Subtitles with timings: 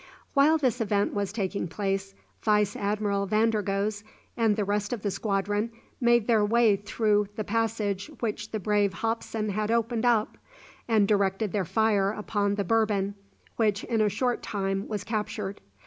[0.33, 4.03] While this event was taking place, Vice Admiral Vandergoes
[4.35, 8.93] and the rest of the squadron made their way through the passage which the brave
[8.93, 10.39] Hopson had opened up,
[10.87, 13.13] and directed their fire upon the "Bourbon,"
[13.57, 15.61] which in a short time was captured.